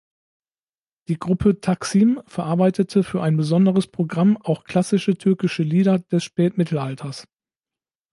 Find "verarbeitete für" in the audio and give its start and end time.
2.25-3.21